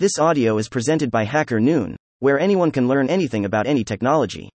This 0.00 0.18
audio 0.18 0.56
is 0.56 0.70
presented 0.70 1.10
by 1.10 1.24
Hacker 1.24 1.60
Noon, 1.60 1.94
where 2.20 2.40
anyone 2.40 2.70
can 2.70 2.88
learn 2.88 3.10
anything 3.10 3.44
about 3.44 3.66
any 3.66 3.84
technology. 3.84 4.48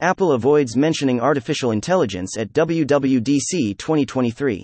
Apple 0.00 0.32
avoids 0.32 0.76
mentioning 0.76 1.22
artificial 1.22 1.70
intelligence 1.70 2.36
at 2.36 2.52
WWDC 2.52 3.78
2023. 3.78 4.62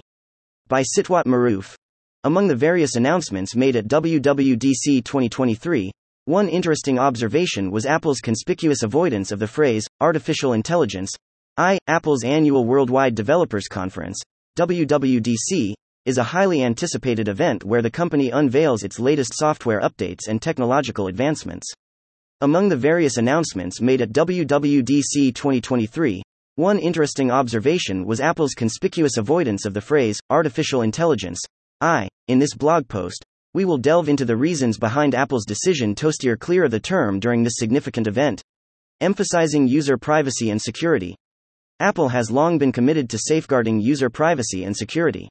By 0.69 0.83
Sitwat 0.83 1.25
Maroof. 1.25 1.75
Among 2.25 2.48
the 2.48 2.54
various 2.54 2.96
announcements 2.96 3.56
made 3.56 3.77
at 3.77 3.88
WWDC 3.88 5.03
2023, 5.03 5.91
one 6.27 6.51
interesting 6.51 6.99
observation 6.99 7.71
was 7.71 7.87
Apple's 7.87 8.21
conspicuous 8.21 8.83
avoidance 8.83 9.33
of 9.33 9.39
the 9.39 9.49
phrase 9.49 9.87
artificial 10.03 10.53
intelligence. 10.53 11.13
I, 11.57 11.79
Apple's 11.87 12.25
annual 12.25 12.67
Worldwide 12.67 13.15
Developers 13.15 13.69
Conference, 13.69 14.21
WWDC, 14.59 15.73
is 16.11 16.19
a 16.19 16.24
highly 16.24 16.65
anticipated 16.65 17.29
event 17.29 17.62
where 17.62 17.83
the 17.83 17.91
company 17.91 18.30
unveils 18.30 18.83
its 18.83 18.98
latest 18.98 19.33
software 19.33 19.80
updates 19.80 20.27
and 20.27 20.42
technological 20.42 21.06
advancements. 21.06 21.73
Among 22.41 22.69
the 22.69 22.77
various 22.77 23.16
announcements 23.16 23.80
made 23.80 24.00
at 24.00 24.10
WWDC 24.10 25.33
2023, 25.33 26.20
one 26.56 26.80
interesting 26.80 27.30
observation 27.30 28.05
was 28.05 28.20
Apple's 28.20 28.55
conspicuous 28.55 29.19
avoidance 29.19 29.64
of 29.64 29.73
the 29.73 29.80
phrase 29.80 30.19
artificial 30.30 30.83
intelligence. 30.83 31.38
I, 31.80 32.09
in 32.27 32.41
this 32.41 32.56
blog 32.56 32.88
post, 32.88 33.24
we 33.55 33.64
will 33.64 33.78
delve 33.78 34.08
into 34.08 34.24
the 34.24 34.36
reasons 34.36 34.78
behind 34.78 35.14
Apple's 35.14 35.47
decision 35.47 35.95
to 35.95 36.12
steer 36.12 36.36
clear 36.36 36.64
of 36.64 36.72
the 36.72 36.80
term 36.80 37.20
during 37.20 37.45
this 37.45 37.58
significant 37.58 38.08
event. 38.08 38.42
Emphasizing 39.00 39.69
user 39.69 39.97
privacy 39.97 40.50
and 40.50 40.61
security. 40.61 41.14
Apple 41.78 42.08
has 42.08 42.33
long 42.33 42.58
been 42.58 42.72
committed 42.72 43.08
to 43.11 43.19
safeguarding 43.19 43.78
user 43.78 44.11
privacy 44.11 44.64
and 44.64 44.77
security. 44.77 45.28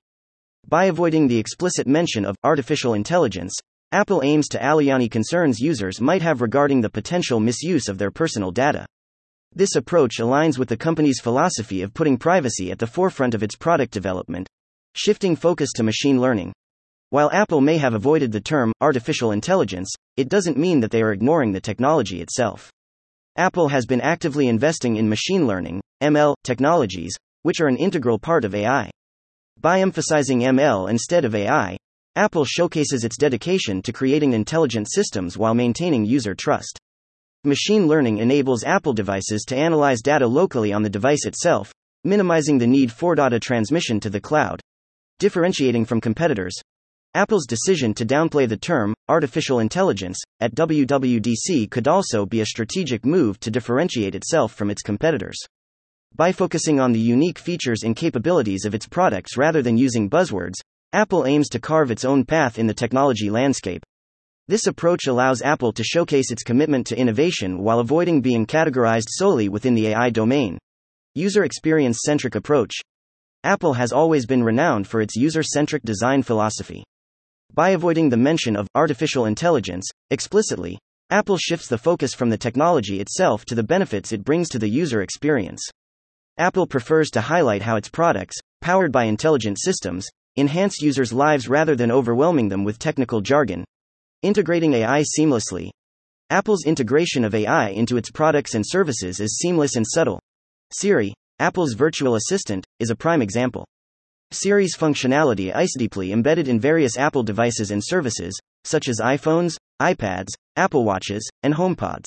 By 0.67 0.85
avoiding 0.85 1.27
the 1.27 1.37
explicit 1.37 1.87
mention 1.87 2.25
of 2.25 2.35
artificial 2.43 2.93
intelligence, 2.93 3.55
Apple 3.91 4.21
aims 4.23 4.47
to 4.49 4.59
allay 4.59 4.91
any 4.91 5.09
concerns 5.09 5.59
users 5.59 5.99
might 5.99 6.21
have 6.21 6.41
regarding 6.41 6.81
the 6.81 6.91
potential 6.91 7.39
misuse 7.39 7.87
of 7.87 7.97
their 7.97 8.11
personal 8.11 8.51
data. 8.51 8.85
This 9.51 9.75
approach 9.75 10.17
aligns 10.19 10.59
with 10.59 10.69
the 10.69 10.77
company's 10.77 11.19
philosophy 11.19 11.81
of 11.81 11.93
putting 11.95 12.17
privacy 12.17 12.69
at 12.69 12.77
the 12.77 12.85
forefront 12.85 13.33
of 13.33 13.41
its 13.41 13.55
product 13.55 13.91
development, 13.91 14.47
shifting 14.95 15.35
focus 15.35 15.71
to 15.73 15.83
machine 15.83 16.21
learning. 16.21 16.53
While 17.09 17.31
Apple 17.31 17.61
may 17.61 17.77
have 17.77 17.95
avoided 17.95 18.31
the 18.31 18.39
term 18.39 18.71
artificial 18.79 19.31
intelligence, 19.31 19.91
it 20.17 20.29
doesn't 20.29 20.57
mean 20.57 20.81
that 20.81 20.91
they 20.91 21.01
are 21.01 21.13
ignoring 21.13 21.51
the 21.51 21.61
technology 21.61 22.21
itself. 22.21 22.69
Apple 23.35 23.69
has 23.69 23.87
been 23.87 24.01
actively 24.01 24.47
investing 24.47 24.97
in 24.97 25.09
machine 25.09 25.47
learning, 25.47 25.81
ML, 26.03 26.35
technologies, 26.43 27.15
which 27.41 27.59
are 27.59 27.67
an 27.67 27.77
integral 27.77 28.19
part 28.19 28.45
of 28.45 28.53
AI. 28.53 28.91
By 29.61 29.81
emphasizing 29.81 30.39
ML 30.39 30.89
instead 30.89 31.25
of 31.25 31.35
AI, 31.35 31.75
Apple 32.15 32.45
showcases 32.45 33.03
its 33.03 33.17
dedication 33.17 33.81
to 33.81 33.91
creating 33.91 34.31
intelligent 34.31 34.89
systems 34.89 35.37
while 35.37 35.53
maintaining 35.53 36.05
user 36.05 36.33
trust. 36.33 36.79
Machine 37.43 37.85
learning 37.85 38.19
enables 38.19 38.63
Apple 38.63 38.93
devices 38.93 39.43
to 39.49 39.57
analyze 39.57 39.99
data 40.01 40.25
locally 40.25 40.71
on 40.71 40.81
the 40.81 40.89
device 40.89 41.25
itself, 41.25 41.73
minimizing 42.05 42.57
the 42.57 42.67
need 42.67 42.89
for 42.89 43.15
data 43.15 43.37
transmission 43.37 43.99
to 43.99 44.09
the 44.09 44.21
cloud. 44.21 44.61
Differentiating 45.19 45.83
from 45.83 45.99
competitors, 45.99 46.55
Apple's 47.13 47.45
decision 47.45 47.93
to 47.95 48.05
downplay 48.05 48.47
the 48.47 48.55
term 48.55 48.93
artificial 49.09 49.59
intelligence 49.59 50.17
at 50.39 50.55
WWDC 50.55 51.69
could 51.69 51.89
also 51.89 52.25
be 52.25 52.39
a 52.39 52.45
strategic 52.45 53.05
move 53.05 53.37
to 53.41 53.51
differentiate 53.51 54.15
itself 54.15 54.53
from 54.53 54.69
its 54.69 54.81
competitors. 54.81 55.37
By 56.15 56.31
focusing 56.31 56.79
on 56.79 56.91
the 56.91 56.99
unique 56.99 57.39
features 57.39 57.83
and 57.83 57.95
capabilities 57.95 58.65
of 58.65 58.75
its 58.75 58.87
products 58.87 59.37
rather 59.37 59.61
than 59.61 59.77
using 59.77 60.09
buzzwords, 60.09 60.55
Apple 60.91 61.25
aims 61.25 61.49
to 61.49 61.59
carve 61.59 61.91
its 61.91 62.03
own 62.03 62.25
path 62.25 62.59
in 62.59 62.67
the 62.67 62.73
technology 62.73 63.29
landscape. 63.29 63.83
This 64.47 64.65
approach 64.65 65.05
allows 65.05 65.43
Apple 65.43 65.71
to 65.73 65.83
showcase 65.83 66.31
its 66.31 66.41
commitment 66.41 66.87
to 66.87 66.97
innovation 66.97 67.59
while 67.59 67.79
avoiding 67.79 68.21
being 68.21 68.47
categorized 68.47 69.07
solely 69.07 69.47
within 69.47 69.75
the 69.75 69.89
AI 69.89 70.09
domain. 70.09 70.57
User 71.13 71.43
experience 71.43 71.99
centric 72.03 72.33
approach. 72.33 72.73
Apple 73.43 73.73
has 73.73 73.93
always 73.93 74.25
been 74.25 74.43
renowned 74.43 74.87
for 74.87 75.01
its 75.01 75.15
user 75.15 75.43
centric 75.43 75.83
design 75.83 76.23
philosophy. 76.23 76.83
By 77.53 77.69
avoiding 77.69 78.09
the 78.09 78.17
mention 78.17 78.55
of 78.55 78.67
artificial 78.73 79.25
intelligence 79.25 79.87
explicitly, 80.09 80.79
Apple 81.11 81.37
shifts 81.37 81.67
the 81.67 81.77
focus 81.77 82.13
from 82.13 82.29
the 82.29 82.37
technology 82.37 82.99
itself 82.99 83.45
to 83.45 83.55
the 83.55 83.63
benefits 83.63 84.11
it 84.11 84.23
brings 84.23 84.49
to 84.49 84.59
the 84.59 84.69
user 84.69 85.01
experience. 85.01 85.61
Apple 86.39 86.65
prefers 86.65 87.11
to 87.11 87.19
highlight 87.19 87.61
how 87.61 87.75
its 87.75 87.89
products, 87.89 88.37
powered 88.61 88.93
by 88.93 89.03
intelligent 89.03 89.59
systems, 89.59 90.07
enhance 90.37 90.81
users' 90.81 91.11
lives 91.11 91.49
rather 91.49 91.75
than 91.75 91.91
overwhelming 91.91 92.47
them 92.47 92.63
with 92.63 92.79
technical 92.79 93.19
jargon. 93.19 93.65
Integrating 94.21 94.73
AI 94.73 95.03
seamlessly. 95.03 95.69
Apple's 96.29 96.63
integration 96.63 97.25
of 97.25 97.35
AI 97.35 97.71
into 97.71 97.97
its 97.97 98.09
products 98.09 98.55
and 98.55 98.63
services 98.65 99.19
is 99.19 99.37
seamless 99.37 99.75
and 99.75 99.85
subtle. 99.85 100.21
Siri, 100.71 101.13
Apple's 101.39 101.73
virtual 101.73 102.15
assistant, 102.15 102.65
is 102.79 102.89
a 102.89 102.95
prime 102.95 103.21
example. 103.21 103.67
Siri's 104.31 104.77
functionality 104.77 105.53
is 105.61 105.75
deeply 105.77 106.13
embedded 106.13 106.47
in 106.47 106.57
various 106.57 106.97
Apple 106.97 107.23
devices 107.23 107.71
and 107.71 107.83
services, 107.83 108.39
such 108.63 108.87
as 108.87 109.01
iPhones, 109.01 109.57
iPads, 109.81 110.29
Apple 110.55 110.85
Watches, 110.85 111.29
and 111.43 111.53
HomePods. 111.53 112.05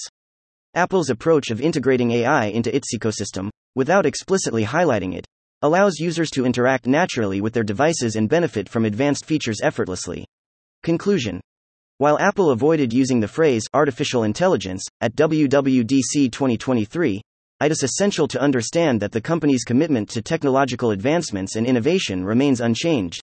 Apple's 0.74 1.10
approach 1.10 1.50
of 1.50 1.60
integrating 1.60 2.12
AI 2.12 2.46
into 2.46 2.74
its 2.74 2.96
ecosystem, 2.96 3.50
without 3.74 4.06
explicitly 4.06 4.64
highlighting 4.64 5.14
it, 5.14 5.26
allows 5.62 5.98
users 5.98 6.30
to 6.30 6.44
interact 6.44 6.86
naturally 6.86 7.40
with 7.40 7.52
their 7.52 7.62
devices 7.62 8.16
and 8.16 8.28
benefit 8.28 8.68
from 8.68 8.84
advanced 8.84 9.24
features 9.24 9.60
effortlessly. 9.62 10.24
Conclusion 10.82 11.40
While 11.98 12.18
Apple 12.18 12.50
avoided 12.50 12.92
using 12.92 13.20
the 13.20 13.28
phrase 13.28 13.64
artificial 13.72 14.24
intelligence 14.24 14.84
at 15.00 15.14
WWDC 15.14 16.32
2023, 16.32 17.22
it 17.62 17.70
is 17.70 17.84
essential 17.84 18.26
to 18.26 18.40
understand 18.40 19.00
that 19.00 19.12
the 19.12 19.20
company's 19.20 19.62
commitment 19.62 20.08
to 20.10 20.22
technological 20.22 20.90
advancements 20.90 21.54
and 21.54 21.64
innovation 21.64 22.24
remains 22.24 22.60
unchanged. 22.60 23.22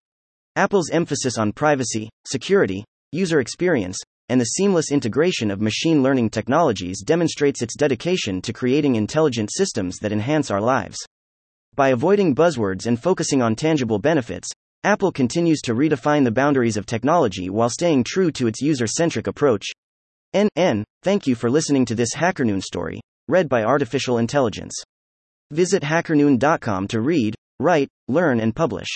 Apple's 0.55 0.89
emphasis 0.91 1.37
on 1.37 1.51
privacy, 1.51 2.09
security, 2.25 2.85
user 3.11 3.41
experience, 3.41 3.97
and 4.29 4.39
the 4.39 4.45
seamless 4.45 4.91
integration 4.91 5.51
of 5.51 5.59
machine 5.59 6.01
learning 6.01 6.29
technologies 6.29 7.01
demonstrates 7.03 7.61
its 7.61 7.75
dedication 7.75 8.41
to 8.41 8.53
creating 8.53 8.95
intelligent 8.95 9.49
systems 9.51 9.97
that 9.97 10.11
enhance 10.11 10.49
our 10.49 10.61
lives. 10.61 10.97
By 11.75 11.89
avoiding 11.89 12.35
buzzwords 12.35 12.85
and 12.85 13.01
focusing 13.01 13.41
on 13.41 13.55
tangible 13.55 13.99
benefits, 13.99 14.49
Apple 14.83 15.11
continues 15.11 15.61
to 15.61 15.73
redefine 15.73 16.23
the 16.23 16.31
boundaries 16.31 16.77
of 16.77 16.85
technology 16.85 17.49
while 17.49 17.69
staying 17.69 18.05
true 18.05 18.31
to 18.31 18.47
its 18.47 18.61
user 18.61 18.87
centric 18.87 19.27
approach. 19.27 19.65
NN, 20.33 20.83
thank 21.03 21.27
you 21.27 21.35
for 21.35 21.49
listening 21.49 21.85
to 21.85 21.95
this 21.95 22.15
HackerNoon 22.15 22.61
story, 22.61 23.01
read 23.27 23.49
by 23.49 23.63
Artificial 23.63 24.19
Intelligence. 24.19 24.73
Visit 25.51 25.83
hackernoon.com 25.83 26.87
to 26.89 27.01
read, 27.01 27.35
write, 27.59 27.89
learn, 28.07 28.39
and 28.39 28.55
publish. 28.55 28.87